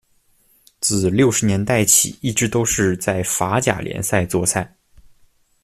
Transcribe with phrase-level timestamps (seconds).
[0.79, 4.75] 自六十年代起一直都是在法甲联赛作赛。